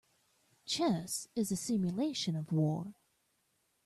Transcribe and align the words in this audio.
Chess 0.65 1.27
is 1.35 1.51
a 1.51 1.55
simulation 1.55 2.35
of 2.35 2.51
war. 2.51 2.95